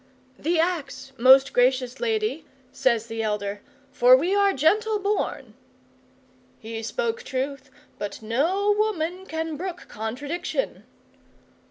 [0.39, 3.61] '"The axe, most gracious lady," says the elder,
[3.91, 5.53] "for we are gentle born."
[6.57, 10.85] He spoke truth, but no woman can brook contradiction.